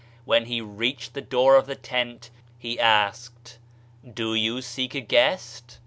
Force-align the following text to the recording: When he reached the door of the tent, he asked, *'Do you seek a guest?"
When 0.25 0.45
he 0.47 0.61
reached 0.61 1.13
the 1.13 1.21
door 1.21 1.55
of 1.57 1.67
the 1.67 1.75
tent, 1.75 2.31
he 2.57 2.79
asked, 2.79 3.59
*'Do 4.11 4.33
you 4.33 4.59
seek 4.63 4.95
a 4.95 4.99
guest?" 4.99 5.77